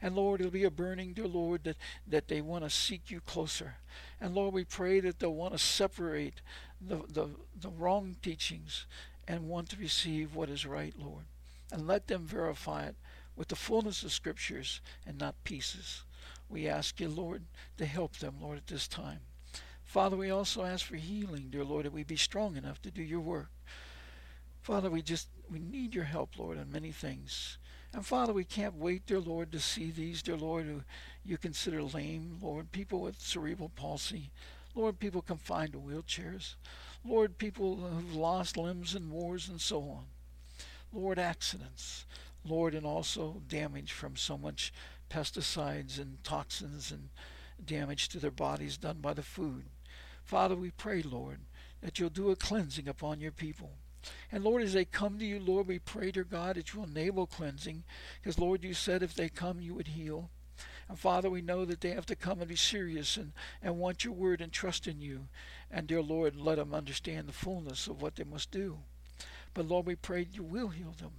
And 0.01 0.15
Lord, 0.15 0.39
it'll 0.39 0.51
be 0.51 0.63
a 0.63 0.71
burning, 0.71 1.13
dear 1.13 1.27
Lord, 1.27 1.63
that, 1.63 1.77
that 2.07 2.27
they 2.27 2.41
want 2.41 2.63
to 2.63 2.69
seek 2.69 3.11
you 3.11 3.21
closer. 3.21 3.75
And 4.19 4.35
Lord, 4.35 4.53
we 4.53 4.63
pray 4.63 4.99
that 5.01 5.19
they'll 5.19 5.33
want 5.33 5.53
to 5.53 5.59
separate 5.59 6.41
the, 6.79 6.97
the, 7.07 7.29
the 7.59 7.69
wrong 7.69 8.15
teachings 8.21 8.85
and 9.27 9.47
want 9.47 9.69
to 9.69 9.77
receive 9.77 10.35
what 10.35 10.49
is 10.49 10.65
right, 10.65 10.93
Lord. 10.97 11.25
And 11.71 11.87
let 11.87 12.07
them 12.07 12.25
verify 12.25 12.85
it 12.85 12.95
with 13.35 13.47
the 13.47 13.55
fullness 13.55 14.03
of 14.03 14.11
scriptures 14.11 14.81
and 15.05 15.17
not 15.17 15.43
pieces. 15.43 16.03
We 16.49 16.67
ask 16.67 16.99
you, 16.99 17.07
Lord, 17.07 17.43
to 17.77 17.85
help 17.85 18.17
them, 18.17 18.35
Lord, 18.41 18.57
at 18.57 18.67
this 18.67 18.87
time. 18.87 19.21
Father, 19.85 20.17
we 20.17 20.29
also 20.29 20.63
ask 20.63 20.85
for 20.85 20.95
healing, 20.95 21.47
dear 21.49 21.63
Lord, 21.63 21.85
that 21.85 21.93
we 21.93 22.03
be 22.03 22.17
strong 22.17 22.55
enough 22.55 22.81
to 22.81 22.91
do 22.91 23.01
your 23.01 23.19
work. 23.19 23.49
Father, 24.61 24.89
we 24.89 25.01
just 25.01 25.27
we 25.51 25.59
need 25.59 25.93
your 25.95 26.03
help, 26.03 26.37
Lord, 26.37 26.57
in 26.57 26.71
many 26.71 26.91
things. 26.91 27.57
And 27.93 28.05
Father, 28.05 28.31
we 28.31 28.45
can't 28.45 28.75
wait, 28.75 29.05
dear 29.05 29.19
Lord, 29.19 29.51
to 29.51 29.59
see 29.59 29.91
these, 29.91 30.21
dear 30.21 30.37
Lord, 30.37 30.65
who 30.65 30.83
you 31.25 31.37
consider 31.37 31.83
lame, 31.83 32.37
Lord, 32.41 32.71
people 32.71 33.01
with 33.01 33.19
cerebral 33.19 33.69
palsy, 33.69 34.31
Lord, 34.73 34.99
people 34.99 35.21
confined 35.21 35.73
to 35.73 35.79
wheelchairs, 35.79 36.55
Lord, 37.03 37.37
people 37.37 37.75
who've 37.75 38.15
lost 38.15 38.55
limbs 38.55 38.95
in 38.95 39.11
wars 39.11 39.49
and 39.49 39.59
so 39.59 39.81
on, 39.81 40.05
Lord, 40.93 41.19
accidents, 41.19 42.05
Lord, 42.45 42.73
and 42.73 42.85
also 42.85 43.41
damage 43.47 43.91
from 43.91 44.15
so 44.15 44.37
much 44.37 44.71
pesticides 45.09 45.99
and 45.99 46.23
toxins 46.23 46.91
and 46.91 47.09
damage 47.63 48.07
to 48.09 48.19
their 48.19 48.31
bodies 48.31 48.77
done 48.77 48.99
by 49.01 49.13
the 49.13 49.21
food. 49.21 49.65
Father, 50.23 50.55
we 50.55 50.71
pray, 50.71 51.01
Lord, 51.01 51.39
that 51.81 51.99
you'll 51.99 52.09
do 52.09 52.31
a 52.31 52.35
cleansing 52.37 52.87
upon 52.87 53.19
your 53.19 53.31
people. 53.31 53.71
And 54.31 54.43
Lord, 54.43 54.63
as 54.63 54.73
they 54.73 54.85
come 54.85 55.19
to 55.19 55.25
you, 55.25 55.39
Lord, 55.39 55.67
we 55.67 55.79
pray, 55.79 56.11
dear 56.11 56.23
God, 56.23 56.55
that 56.55 56.73
you'll 56.73 56.85
enable 56.85 57.27
cleansing. 57.27 57.83
Because, 58.21 58.39
Lord, 58.39 58.63
you 58.63 58.73
said 58.73 59.03
if 59.03 59.13
they 59.13 59.29
come, 59.29 59.61
you 59.61 59.73
would 59.73 59.89
heal. 59.89 60.29
And 60.89 60.99
Father, 60.99 61.29
we 61.29 61.41
know 61.41 61.63
that 61.65 61.81
they 61.81 61.91
have 61.91 62.05
to 62.07 62.15
come 62.15 62.39
and 62.39 62.49
be 62.49 62.55
serious 62.55 63.15
and, 63.17 63.31
and 63.61 63.79
want 63.79 64.03
your 64.03 64.13
word 64.13 64.41
and 64.41 64.51
trust 64.51 64.87
in 64.87 65.01
you. 65.01 65.27
And, 65.69 65.87
dear 65.87 66.01
Lord, 66.01 66.35
let 66.35 66.57
them 66.57 66.73
understand 66.73 67.27
the 67.27 67.33
fullness 67.33 67.87
of 67.87 68.01
what 68.01 68.15
they 68.15 68.23
must 68.23 68.51
do. 68.51 68.79
But, 69.53 69.67
Lord, 69.67 69.85
we 69.85 69.95
pray 69.95 70.27
you 70.31 70.43
will 70.43 70.69
heal 70.69 70.93
them. 70.97 71.11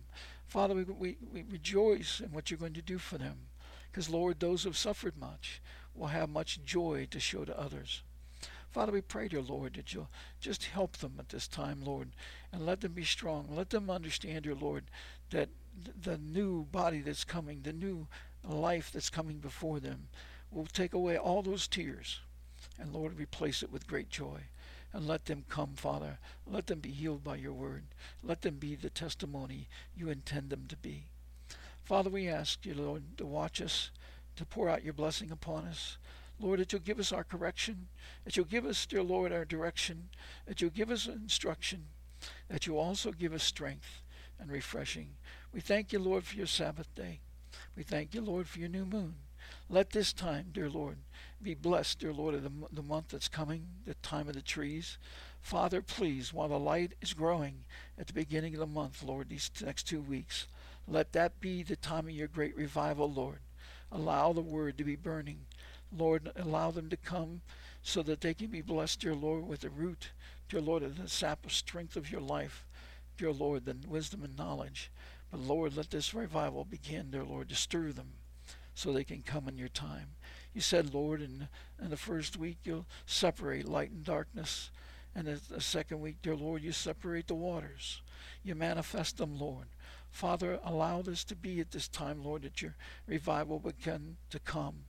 Father, 0.47 0.75
we, 0.75 0.85
we, 0.85 1.17
we 1.33 1.45
rejoice 1.51 2.21
in 2.21 2.33
what 2.33 2.51
you're 2.51 2.59
going 2.59 2.75
to 2.75 2.83
do 2.83 2.99
for 2.99 3.17
them. 3.19 3.37
Because, 3.91 4.11
Lord, 4.11 4.41
those 4.41 4.63
who 4.63 4.71
have 4.71 4.77
suffered 4.77 5.17
much 5.19 5.63
will 5.95 6.09
have 6.09 6.29
much 6.29 6.63
joy 6.65 7.07
to 7.11 7.21
show 7.21 7.45
to 7.45 7.59
others. 7.59 8.03
Father, 8.73 8.93
we 8.93 9.03
pray, 9.03 9.29
dear 9.29 9.43
Lord, 9.43 9.75
that 9.75 9.93
you'll 9.93 10.11
just 10.41 10.65
help 10.65 10.97
them 10.97 11.15
at 11.19 11.29
this 11.29 11.47
time, 11.47 11.83
Lord, 11.85 12.09
and 12.51 12.65
let 12.65 12.81
them 12.81 12.93
be 12.93 13.05
strong. 13.05 13.49
Let 13.51 13.71
them 13.71 13.91
understand, 13.91 14.45
dear 14.45 14.55
Lord, 14.55 14.85
that 15.31 15.51
the 16.03 16.17
new 16.17 16.65
body 16.65 17.01
that's 17.01 17.25
coming, 17.25 17.61
the 17.63 17.73
new 17.73 18.07
life 18.43 18.91
that's 18.91 19.11
coming 19.11 19.39
before 19.39 19.79
them, 19.79 20.09
will 20.51 20.67
take 20.67 20.95
away 20.95 21.19
all 21.19 21.43
those 21.43 21.69
tears 21.69 22.21
and, 22.79 22.93
Lord, 22.93 23.19
replace 23.19 23.63
it 23.63 23.71
with 23.71 23.87
great 23.87 24.09
joy. 24.09 24.41
And 24.95 25.07
let 25.07 25.25
them 25.25 25.45
come, 25.49 25.73
Father. 25.75 26.19
Let 26.47 26.67
them 26.67 26.81
be 26.81 26.91
healed 26.91 27.25
by 27.25 27.37
your 27.37 27.55
word. 27.55 27.85
Let 28.23 28.43
them 28.43 28.57
be 28.57 28.75
the 28.75 28.91
testimony 28.91 29.69
you 29.97 30.11
intend 30.11 30.51
them 30.51 30.67
to 30.69 30.77
be. 30.77 31.05
Father, 31.83 32.11
we 32.11 32.29
ask 32.29 32.65
you, 32.67 32.75
Lord, 32.75 33.03
to 33.17 33.25
watch 33.27 33.61
us, 33.63 33.91
to 34.37 34.45
pour 34.45 34.69
out 34.69 34.85
your 34.85 34.93
blessing 34.93 35.31
upon 35.31 35.65
us. 35.65 35.97
Lord, 36.43 36.61
that 36.61 36.73
you'll 36.73 36.83
give 36.83 36.99
us 36.99 37.13
our 37.13 37.25
correction, 37.25 37.89
that 38.25 38.37
you'll 38.37 38.47
give 38.47 38.67
us, 38.67 38.85
dear 38.87 39.03
Lord, 39.03 39.33
our 39.33 39.45
direction, 39.45 40.09
that 40.47 40.61
you'll 40.61 40.71
give 40.71 40.91
us 40.91 41.07
instruction, 41.07 41.85
that 42.49 42.67
you'll 42.67 42.79
also 42.79 43.13
give 43.13 43.33
us 43.33 43.45
strength 43.45 44.03
and 44.39 44.51
refreshing. 44.51 45.11
We 45.53 45.61
thank 45.61 45.93
you, 45.93 45.99
Lord, 45.99 46.25
for 46.25 46.37
your 46.37 46.47
Sabbath 46.47 46.93
day. 46.95 47.21
We 47.77 47.83
thank 47.83 48.15
you, 48.15 48.21
Lord, 48.21 48.49
for 48.49 48.59
your 48.59 48.69
new 48.69 48.85
moon. 48.85 49.15
Let 49.69 49.91
this 49.91 50.13
time, 50.13 50.47
dear 50.53 50.69
Lord, 50.69 50.99
be 51.43 51.55
blessed, 51.55 52.01
dear 52.01 52.13
Lord, 52.13 52.35
of 52.35 52.43
the, 52.43 52.51
the 52.73 52.83
month 52.83 53.09
that's 53.09 53.29
coming, 53.29 53.67
the 53.87 53.95
time 53.95 54.29
of 54.29 54.35
the 54.35 54.43
trees. 54.43 54.99
Father, 55.41 55.83
please, 55.83 56.33
while 56.33 56.49
the 56.49 56.59
light 56.59 56.93
is 57.01 57.15
growing 57.15 57.65
at 57.99 58.07
the 58.07 58.13
beginning 58.13 58.55
of 58.55 58.61
the 58.61 58.67
month, 58.67 59.03
Lord, 59.03 59.29
these 59.29 59.51
next 59.65 59.85
two 59.85 60.01
weeks, 60.01 60.47
let 60.87 61.13
that 61.13 61.41
be 61.41 61.63
the 61.63 61.77
time 61.77 62.07
of 62.07 62.13
your 62.13 62.29
great 62.29 62.57
revival, 62.57 63.11
Lord. 63.11 63.39
Allow 63.91 64.33
the 64.33 64.41
word 64.41 64.79
to 64.79 64.85
be 64.85 64.97
burning. 64.97 65.41
Lord, 65.97 66.31
allow 66.37 66.71
them 66.71 66.89
to 66.91 66.97
come 66.97 67.43
so 67.83 68.03
that 68.03 68.21
they 68.21 68.35
can 68.35 68.49
be 68.49 68.63
blessed, 68.63 69.01
dear 69.01 69.15
Lord, 69.15 69.47
with 69.47 69.61
the 69.61 69.71
root, 69.71 70.11
dear 70.49 70.61
Lord, 70.61 70.83
of 70.83 71.01
the 71.01 71.09
sap 71.09 71.45
of 71.45 71.53
strength 71.53 71.97
of 71.97 72.11
your 72.11 72.21
life, 72.21 72.65
dear 73.19 73.33
Lord, 73.33 73.65
the 73.65 73.77
wisdom 73.87 74.23
and 74.23 74.37
knowledge. 74.37 74.91
But 75.31 75.41
Lord, 75.41 75.77
let 75.77 75.91
this 75.91 76.15
revival 76.15 76.65
begin, 76.65 77.11
dear 77.11 77.25
Lord, 77.25 77.49
to 77.49 77.55
stir 77.55 77.93
them 77.93 78.13
so 78.75 78.93
they 78.93 79.05
can 79.05 79.23
come 79.23 79.49
in 79.49 79.59
your 79.59 79.69
time. 79.69 80.09
You 80.55 80.61
said, 80.61 80.95
Lord, 80.95 81.21
in, 81.21 81.49
in 81.83 81.91
the 81.91 81.97
first 81.97 82.37
week 82.37 82.59
you'll 82.65 82.87
separate 83.07 83.69
light 83.69 83.91
and 83.91 84.05
darkness. 84.05 84.71
And 85.15 85.27
the, 85.27 85.41
the 85.51 85.61
second 85.61 86.01
week, 86.01 86.17
dear 86.23 86.37
Lord, 86.37 86.63
you 86.63 86.73
separate 86.73 87.27
the 87.27 87.35
waters. 87.35 88.01
You 88.43 88.55
manifest 88.55 89.19
them, 89.19 89.39
Lord. 89.39 89.67
Father, 90.11 90.59
allow 90.65 91.03
this 91.03 91.25
to 91.25 91.35
be 91.35 91.61
at 91.61 91.71
this 91.71 91.89
time, 91.89 92.23
Lord, 92.23 92.43
that 92.43 92.63
your 92.63 92.77
revival 93.07 93.59
begin 93.59 94.17
to 94.31 94.39
come 94.39 94.85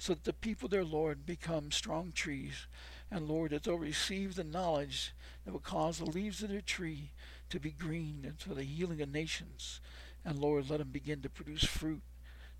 so 0.00 0.14
that 0.14 0.24
the 0.24 0.32
people 0.32 0.66
their 0.66 0.82
Lord, 0.82 1.26
become 1.26 1.70
strong 1.70 2.10
trees. 2.10 2.66
And 3.10 3.28
Lord, 3.28 3.50
that 3.50 3.64
they'll 3.64 3.76
receive 3.76 4.34
the 4.34 4.42
knowledge 4.42 5.12
that 5.44 5.52
will 5.52 5.60
cause 5.60 5.98
the 5.98 6.06
leaves 6.06 6.42
of 6.42 6.48
their 6.48 6.62
tree 6.62 7.10
to 7.50 7.60
be 7.60 7.70
green 7.70 8.24
and 8.26 8.38
for 8.38 8.54
the 8.54 8.62
healing 8.62 9.02
of 9.02 9.12
nations. 9.12 9.82
And 10.24 10.38
Lord, 10.38 10.70
let 10.70 10.78
them 10.78 10.88
begin 10.88 11.20
to 11.20 11.28
produce 11.28 11.64
fruit. 11.64 12.00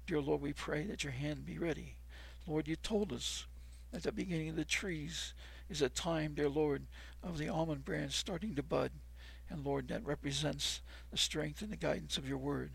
Dear 0.07 0.21
Lord, 0.21 0.43
we 0.43 0.53
pray 0.53 0.85
that 0.85 1.03
your 1.03 1.15
hand 1.15 1.47
be 1.47 1.57
ready. 1.57 1.95
Lord, 2.47 2.69
you 2.69 2.77
told 2.77 3.11
us 3.11 3.47
at 3.91 4.03
the 4.03 4.13
beginning 4.13 4.51
of 4.51 4.57
the 4.57 4.65
trees 4.67 5.33
is 5.71 5.81
a 5.81 5.89
time, 5.89 6.35
dear 6.35 6.51
Lord, 6.51 6.83
of 7.23 7.39
the 7.39 7.49
almond 7.49 7.87
branch 7.87 8.13
starting 8.13 8.55
to 8.57 8.63
bud. 8.63 8.91
And 9.49 9.65
Lord, 9.65 9.89
that 9.89 10.05
represents 10.05 10.83
the 11.11 11.17
strength 11.17 11.63
and 11.63 11.73
the 11.73 11.77
guidance 11.77 12.19
of 12.19 12.29
your 12.29 12.39
word. 12.39 12.73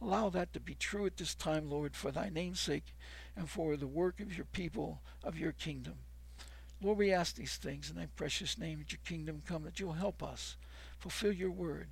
Allow 0.00 0.28
that 0.30 0.52
to 0.52 0.60
be 0.60 0.74
true 0.74 1.06
at 1.06 1.16
this 1.16 1.34
time, 1.34 1.70
Lord, 1.70 1.96
for 1.96 2.10
thy 2.10 2.28
name's 2.28 2.60
sake 2.60 2.94
and 3.34 3.48
for 3.48 3.76
the 3.76 3.86
work 3.86 4.20
of 4.20 4.36
your 4.36 4.46
people, 4.46 5.00
of 5.24 5.38
your 5.38 5.52
kingdom. 5.52 5.94
Lord, 6.82 6.98
we 6.98 7.12
ask 7.12 7.34
these 7.34 7.56
things 7.56 7.88
in 7.88 7.96
thy 7.96 8.06
precious 8.16 8.58
name 8.58 8.78
that 8.78 8.92
your 8.92 9.00
kingdom 9.04 9.42
come, 9.46 9.64
that 9.64 9.80
you'll 9.80 9.92
help 9.92 10.22
us 10.22 10.56
fulfill 10.98 11.32
your 11.32 11.50
word. 11.50 11.88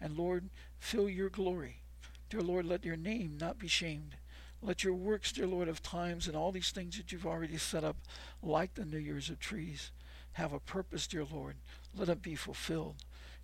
And 0.00 0.16
Lord, 0.16 0.48
fill 0.78 1.08
your 1.08 1.28
glory. 1.28 1.82
Dear 2.30 2.42
Lord, 2.42 2.66
let 2.66 2.84
your 2.84 2.96
name 2.96 3.36
not 3.40 3.58
be 3.58 3.68
shamed. 3.68 4.16
Let 4.62 4.84
your 4.84 4.94
works, 4.94 5.32
dear 5.32 5.46
Lord, 5.46 5.68
of 5.68 5.82
times 5.82 6.26
and 6.26 6.36
all 6.36 6.52
these 6.52 6.70
things 6.70 6.96
that 6.96 7.10
you've 7.10 7.26
already 7.26 7.58
set 7.58 7.84
up, 7.84 7.96
like 8.42 8.74
the 8.74 8.84
New 8.84 8.98
Year's 8.98 9.30
of 9.30 9.38
trees, 9.38 9.92
have 10.32 10.52
a 10.52 10.60
purpose, 10.60 11.06
dear 11.06 11.24
Lord. 11.24 11.56
Let 11.96 12.08
it 12.08 12.22
be 12.22 12.34
fulfilled. 12.34 12.96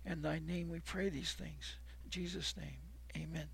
In 0.05 0.21
thy 0.21 0.39
name 0.39 0.69
we 0.69 0.79
pray 0.79 1.09
these 1.09 1.33
things. 1.33 1.75
In 2.03 2.09
Jesus' 2.09 2.55
name, 2.57 2.77
amen. 3.15 3.47